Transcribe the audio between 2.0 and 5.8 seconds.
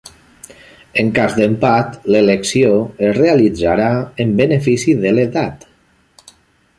l'elecció es realitzarà en benefici de l'edat.